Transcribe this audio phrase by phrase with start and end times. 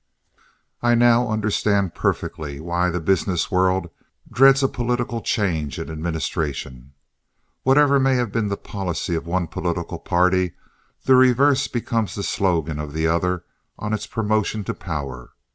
[0.81, 3.91] I now understand perfectly why the business world
[4.31, 6.93] dreads a political change in administration.
[7.61, 10.53] Whatever may have been the policy of one political party,
[11.03, 13.45] the reverse becomes the slogan of the other
[13.77, 15.33] on its promotion to power.